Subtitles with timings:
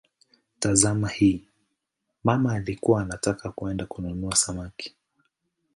[0.59, 1.47] Tazama hii:
[2.23, 4.95] "mama alikuwa anataka kwenda kununua samaki".